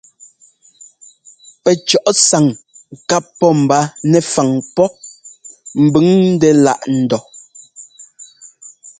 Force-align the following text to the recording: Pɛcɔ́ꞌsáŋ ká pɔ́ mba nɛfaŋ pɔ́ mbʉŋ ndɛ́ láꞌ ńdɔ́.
Pɛcɔ́ꞌsáŋ 1.63 2.45
ká 3.09 3.17
pɔ́ 3.37 3.51
mba 3.61 3.79
nɛfaŋ 4.11 4.49
pɔ́ 4.75 4.87
mbʉŋ 5.83 6.07
ndɛ́ 6.33 6.53
láꞌ 6.63 6.81
ńdɔ́. 6.99 7.21